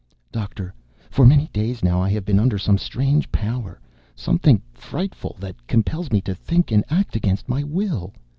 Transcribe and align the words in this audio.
"Doctor, 0.31 0.73
for 1.11 1.27
many 1.27 1.47
days 1.53 1.83
now 1.83 2.01
I 2.01 2.09
have 2.09 2.25
been 2.25 2.39
under 2.39 2.57
some 2.57 2.79
strange 2.79 3.31
power. 3.31 3.79
Something 4.15 4.59
frightful, 4.73 5.37
that 5.39 5.67
compels 5.67 6.09
me 6.11 6.21
to 6.21 6.33
think 6.33 6.71
and 6.71 6.83
act 6.89 7.15
against 7.15 7.47
my 7.47 7.61
will." 7.63 8.11